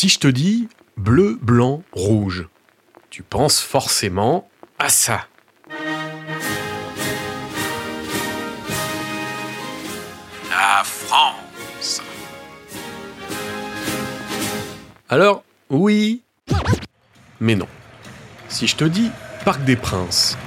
Si 0.00 0.08
je 0.08 0.20
te 0.20 0.28
dis 0.28 0.68
bleu, 0.96 1.36
blanc, 1.42 1.82
rouge, 1.90 2.46
tu 3.10 3.24
penses 3.24 3.58
forcément 3.58 4.48
à 4.78 4.90
ça. 4.90 5.26
La 10.50 10.84
France. 10.84 12.00
Alors, 15.08 15.42
oui, 15.68 16.22
mais 17.40 17.56
non. 17.56 17.66
Si 18.48 18.68
je 18.68 18.76
te 18.76 18.84
dis 18.84 19.10
Parc 19.44 19.64
des 19.64 19.74
Princes, 19.74 20.38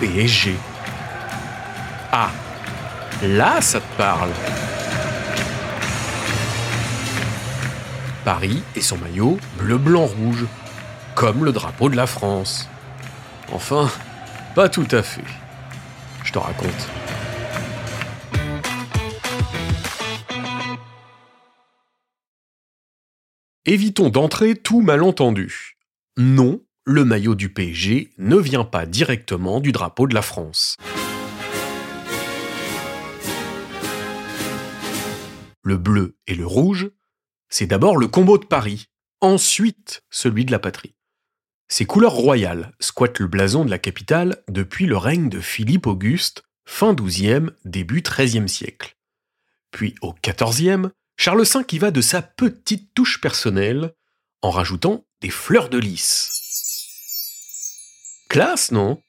PSG, 0.00 0.56
ah, 2.10 2.32
là 3.22 3.60
ça 3.60 3.78
te 3.78 3.96
parle. 3.96 4.32
Paris 8.24 8.62
et 8.74 8.80
son 8.80 8.96
maillot 8.96 9.38
bleu, 9.58 9.76
blanc, 9.76 10.06
rouge, 10.06 10.46
comme 11.14 11.44
le 11.44 11.52
drapeau 11.52 11.90
de 11.90 11.96
la 11.96 12.06
France. 12.06 12.68
Enfin, 13.52 13.90
pas 14.54 14.70
tout 14.70 14.88
à 14.90 15.02
fait. 15.02 15.24
Je 16.24 16.32
te 16.32 16.38
raconte. 16.38 16.88
Évitons 23.66 24.08
d'entrer 24.08 24.56
tout 24.56 24.80
malentendu. 24.80 25.76
Non, 26.16 26.60
le 26.86 27.04
maillot 27.04 27.34
du 27.34 27.52
PSG 27.52 28.10
ne 28.18 28.36
vient 28.36 28.64
pas 28.64 28.86
directement 28.86 29.60
du 29.60 29.72
drapeau 29.72 30.06
de 30.06 30.14
la 30.14 30.22
France. 30.22 30.76
Le 35.62 35.76
bleu 35.76 36.16
et 36.26 36.34
le 36.34 36.46
rouge, 36.46 36.90
c'est 37.56 37.68
d'abord 37.68 37.96
le 37.96 38.08
combo 38.08 38.36
de 38.36 38.46
Paris, 38.46 38.88
ensuite 39.20 40.02
celui 40.10 40.44
de 40.44 40.50
la 40.50 40.58
patrie. 40.58 40.96
Ces 41.68 41.86
couleurs 41.86 42.14
royales 42.14 42.72
squattent 42.80 43.20
le 43.20 43.28
blason 43.28 43.64
de 43.64 43.70
la 43.70 43.78
capitale 43.78 44.42
depuis 44.48 44.86
le 44.86 44.96
règne 44.96 45.28
de 45.28 45.38
Philippe 45.38 45.86
Auguste, 45.86 46.42
fin 46.64 46.94
XIIe, 46.94 47.50
début 47.64 48.02
XIIIe 48.02 48.48
siècle. 48.48 48.96
Puis 49.70 49.94
au 50.02 50.16
XIVe, 50.20 50.90
Charles 51.16 51.44
V 51.44 51.60
y 51.70 51.78
va 51.78 51.92
de 51.92 52.00
sa 52.00 52.22
petite 52.22 52.92
touche 52.92 53.20
personnelle 53.20 53.94
en 54.42 54.50
rajoutant 54.50 55.06
des 55.20 55.30
fleurs 55.30 55.68
de 55.68 55.78
lys. 55.78 56.32
Classe, 58.28 58.72
non? 58.72 59.00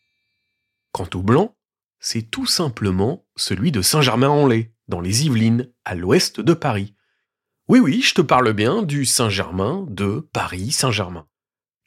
Quant 0.91 1.09
au 1.15 1.23
blanc, 1.23 1.55
c'est 1.99 2.29
tout 2.29 2.45
simplement 2.45 3.25
celui 3.35 3.71
de 3.71 3.81
Saint-Germain-en-Laye, 3.81 4.69
dans 4.87 5.01
les 5.01 5.25
Yvelines, 5.25 5.73
à 5.83 5.95
l'ouest 5.95 6.41
de 6.41 6.53
Paris. 6.53 6.94
Oui, 7.67 7.79
oui, 7.79 8.03
je 8.03 8.13
te 8.13 8.21
parle 8.21 8.53
bien 8.53 8.83
du 8.83 9.05
Saint-Germain 9.05 9.87
de 9.89 10.29
Paris-Saint-Germain. 10.33 11.25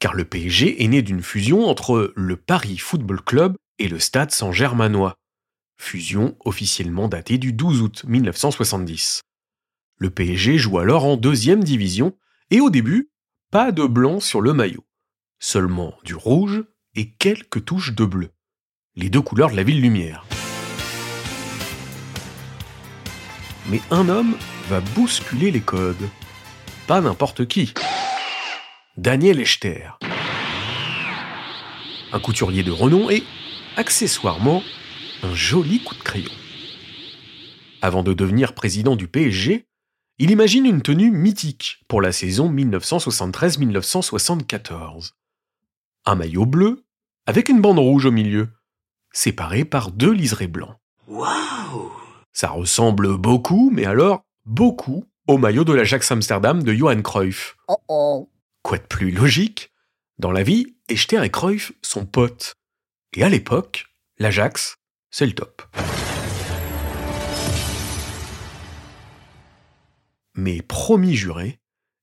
Car 0.00 0.12
le 0.12 0.24
PSG 0.24 0.82
est 0.82 0.88
né 0.88 1.02
d'une 1.02 1.22
fusion 1.22 1.68
entre 1.68 2.12
le 2.16 2.36
Paris 2.36 2.78
Football 2.78 3.22
Club 3.22 3.56
et 3.78 3.86
le 3.86 4.00
Stade 4.00 4.32
Saint-Germanois. 4.32 5.14
Fusion 5.80 6.36
officiellement 6.44 7.06
datée 7.06 7.38
du 7.38 7.52
12 7.52 7.82
août 7.82 8.04
1970. 8.08 9.22
Le 9.98 10.10
PSG 10.10 10.58
joue 10.58 10.80
alors 10.80 11.04
en 11.04 11.16
deuxième 11.16 11.62
division 11.62 12.16
et 12.50 12.58
au 12.58 12.70
début, 12.70 13.12
pas 13.52 13.70
de 13.70 13.84
blanc 13.84 14.18
sur 14.18 14.40
le 14.40 14.52
maillot. 14.52 14.84
Seulement 15.38 15.94
du 16.02 16.16
rouge 16.16 16.64
et 16.96 17.12
quelques 17.12 17.64
touches 17.64 17.94
de 17.94 18.04
bleu. 18.04 18.30
Les 18.96 19.10
deux 19.10 19.22
couleurs 19.22 19.52
de 19.52 19.56
la 19.56 19.62
ville 19.62 19.80
lumière. 19.80 20.27
Mais 23.70 23.80
un 23.90 24.08
homme 24.08 24.34
va 24.68 24.80
bousculer 24.80 25.50
les 25.50 25.60
codes. 25.60 26.08
Pas 26.86 27.02
n'importe 27.02 27.46
qui. 27.46 27.74
Daniel 28.96 29.40
Echter. 29.40 29.90
Un 32.12 32.20
couturier 32.20 32.62
de 32.62 32.70
renom 32.70 33.10
et, 33.10 33.24
accessoirement, 33.76 34.62
un 35.22 35.34
joli 35.34 35.82
coup 35.82 35.94
de 35.94 36.02
crayon. 36.02 36.30
Avant 37.82 38.02
de 38.02 38.14
devenir 38.14 38.54
président 38.54 38.96
du 38.96 39.06
PSG, 39.06 39.66
il 40.18 40.30
imagine 40.30 40.64
une 40.64 40.80
tenue 40.80 41.10
mythique 41.10 41.84
pour 41.88 42.00
la 42.00 42.10
saison 42.10 42.50
1973-1974. 42.50 45.10
Un 46.06 46.14
maillot 46.14 46.46
bleu 46.46 46.86
avec 47.26 47.50
une 47.50 47.60
bande 47.60 47.78
rouge 47.78 48.06
au 48.06 48.10
milieu, 48.10 48.48
séparée 49.12 49.66
par 49.66 49.90
deux 49.90 50.12
liserés 50.12 50.46
blancs. 50.46 50.76
Waouh 51.06 51.97
Ça 52.40 52.50
ressemble 52.50 53.16
beaucoup, 53.16 53.68
mais 53.74 53.84
alors 53.84 54.24
beaucoup, 54.44 55.04
au 55.26 55.38
maillot 55.38 55.64
de 55.64 55.72
l'Ajax 55.72 56.12
Amsterdam 56.12 56.62
de 56.62 56.72
Johan 56.72 57.02
Cruyff. 57.02 57.56
Oh 57.66 57.78
oh. 57.88 58.30
Quoi 58.62 58.78
de 58.78 58.84
plus 58.84 59.10
logique? 59.10 59.72
Dans 60.18 60.30
la 60.30 60.44
vie, 60.44 60.76
Echter 60.88 61.24
et 61.24 61.30
Cruyff 61.30 61.72
sont 61.82 62.06
potes. 62.06 62.54
Et 63.16 63.24
à 63.24 63.28
l'époque, 63.28 63.86
l'Ajax, 64.18 64.76
c'est 65.10 65.26
le 65.26 65.32
top. 65.32 65.62
Mais 70.36 70.62
promis 70.62 71.16
juré, 71.16 71.58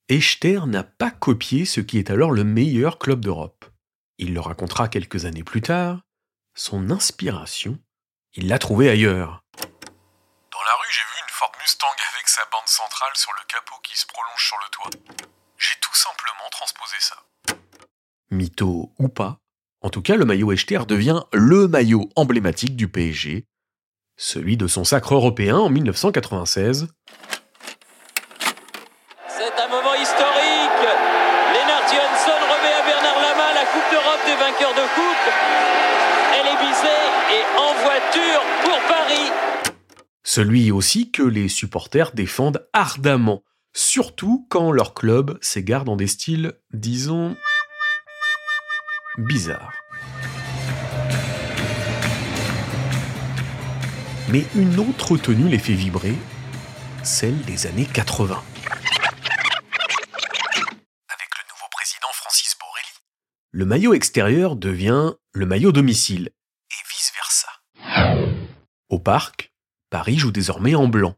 Echter 0.10 0.60
n'a 0.68 0.84
pas 0.84 1.12
copié 1.12 1.64
ce 1.64 1.80
qui 1.80 1.98
est 1.98 2.10
alors 2.10 2.34
le 2.34 2.44
meilleur 2.44 3.00
club 3.00 3.22
d'Europe. 3.22 3.64
Il 4.18 4.34
le 4.34 4.42
racontera 4.42 4.90
quelques 4.90 5.24
années 5.24 5.46
plus 5.46 5.62
tard. 5.62 6.02
Son 6.56 6.90
inspiration, 6.90 7.80
il 8.34 8.50
l'a 8.50 8.60
trouvée 8.60 8.90
ailleurs. 8.90 9.45
Dans 10.66 10.72
la 10.72 10.78
rue, 10.78 10.90
j'ai 10.90 11.02
vu 11.02 11.22
une 11.22 11.30
Ford 11.30 11.52
Mustang 11.62 11.96
avec 12.16 12.28
sa 12.28 12.42
bande 12.52 12.66
centrale 12.66 13.12
sur 13.14 13.32
le 13.34 13.46
capot 13.48 13.76
qui 13.84 13.96
se 13.96 14.08
prolonge 14.08 14.48
sur 14.48 14.58
le 14.58 14.70
toit. 14.72 14.90
J'ai 15.60 15.76
tout 15.80 15.94
simplement 15.94 16.50
transposé 16.50 16.96
ça. 17.00 17.18
Mytho 18.32 18.92
ou 18.98 19.08
pas, 19.08 19.38
en 19.82 19.92
tout 19.92 20.02
cas, 20.02 20.16
le 20.16 20.26
maillot 20.26 20.52
Echter 20.54 20.80
devient 20.88 21.22
le 21.34 21.68
maillot 21.68 22.10
emblématique 22.16 22.76
du 22.76 22.88
PSG, 22.88 23.46
celui 24.18 24.58
de 24.58 24.66
son 24.66 24.84
sacre 24.84 25.14
européen 25.14 25.56
en 25.58 25.70
1996, 25.70 26.88
C'est 29.28 29.62
un 29.62 29.68
moment 29.68 29.94
historique. 29.94 30.82
Lennart 31.54 31.86
Johansson 31.94 32.42
remet 32.42 32.74
à 32.74 32.82
Bernard 32.88 33.22
Lama 33.22 33.54
la 33.54 33.66
Coupe 33.66 33.92
d'Europe 33.92 34.26
des 34.26 34.36
vainqueurs 34.36 34.74
de 34.74 34.88
coupe. 34.96 35.30
Elle 36.34 36.48
est 36.48 36.58
bisée 36.58 37.06
et 37.38 37.44
en 37.56 37.74
voiture 37.84 38.42
pour 38.64 38.80
Paris. 38.88 39.32
Celui 40.36 40.70
aussi 40.70 41.12
que 41.12 41.24
les 41.24 41.48
supporters 41.48 42.12
défendent 42.12 42.68
ardemment, 42.74 43.42
surtout 43.72 44.46
quand 44.50 44.74
leur 44.74 44.94
club 44.94 45.40
s'égare 45.42 45.86
dans 45.86 45.96
des 45.96 46.08
styles, 46.08 46.60
disons, 46.74 47.38
bizarres. 49.18 49.72
Mais 54.28 54.44
une 54.56 54.78
autre 54.78 55.16
tenue 55.16 55.48
les 55.48 55.58
fait 55.58 55.72
vibrer, 55.72 56.18
celle 57.02 57.40
des 57.44 57.66
années 57.66 57.86
80. 57.86 58.36
Avec 58.36 58.44
le 61.32 61.44
nouveau 61.50 61.70
président 61.72 62.10
Francis 62.12 62.58
Borrelli. 62.60 62.92
Le 63.52 63.66
maillot 63.66 63.94
extérieur 63.94 64.58
devient 64.58 65.14
le 65.32 65.46
maillot 65.46 65.72
domicile. 65.72 66.32
Et 66.72 66.84
vice-versa. 66.90 67.48
Au 68.90 69.00
parc, 69.00 69.55
Paris 69.96 70.18
joue 70.18 70.32
désormais 70.34 70.76
en 70.76 70.90
blanc, 70.90 71.16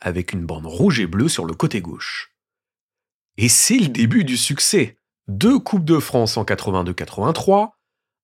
avec 0.00 0.32
une 0.32 0.46
bande 0.46 0.64
rouge 0.64 1.00
et 1.00 1.06
bleue 1.06 1.28
sur 1.28 1.44
le 1.44 1.52
côté 1.52 1.82
gauche. 1.82 2.32
Et 3.36 3.50
c'est 3.50 3.76
le 3.76 3.88
début 3.88 4.24
du 4.24 4.38
succès. 4.38 4.96
Deux 5.28 5.58
Coupes 5.58 5.84
de 5.84 5.98
France 5.98 6.38
en 6.38 6.44
82-83, 6.44 7.72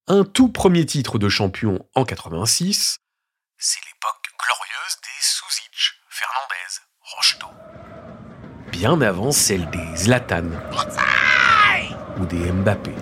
un 0.06 0.24
tout 0.24 0.48
premier 0.48 0.86
titre 0.86 1.18
de 1.18 1.28
champion 1.28 1.86
en 1.94 2.06
86, 2.06 3.00
C'est 3.58 3.80
l'époque 3.80 4.24
glorieuse 4.42 4.96
des 5.02 5.20
Suzic, 5.20 5.92
Fernandez, 6.08 6.80
Rocheteau. 7.14 7.48
bien 8.70 8.98
avant 9.02 9.30
celle 9.30 9.68
des 9.68 9.96
Zlatan 9.96 10.48
ou 12.18 12.24
des 12.24 12.50
Mbappé. 12.50 12.94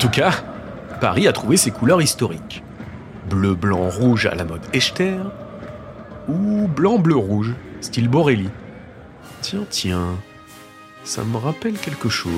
Tout 0.00 0.08
cas, 0.08 0.32
Paris 0.98 1.28
a 1.28 1.32
trouvé 1.32 1.58
ses 1.58 1.70
couleurs 1.70 2.00
historiques. 2.00 2.64
Bleu, 3.28 3.54
blanc, 3.54 3.90
rouge 3.90 4.24
à 4.24 4.34
la 4.34 4.44
mode 4.44 4.62
Echter 4.72 5.18
ou 6.26 6.66
blanc, 6.68 6.98
bleu, 6.98 7.16
rouge, 7.16 7.52
style 7.82 8.08
Borelli. 8.08 8.48
Tiens, 9.42 9.66
tiens, 9.68 10.16
ça 11.04 11.22
me 11.22 11.36
rappelle 11.36 11.74
quelque 11.74 12.08
chose. 12.08 12.32